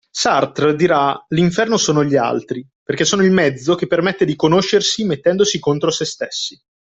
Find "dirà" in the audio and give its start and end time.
0.75-1.15